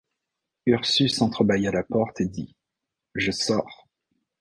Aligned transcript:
Ursus 0.65 1.21
entre-bâilla 1.21 1.69
la 1.69 1.83
porte 1.83 2.21
et 2.21 2.25
dit:— 2.27 2.55
Je 3.13 3.29
sors. 3.29 3.87